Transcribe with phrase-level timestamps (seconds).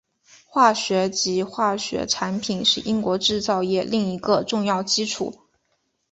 [0.47, 5.43] 化学及化学产品是英国制造业的另一个重要基础。